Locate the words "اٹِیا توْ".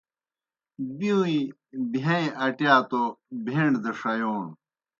2.45-3.01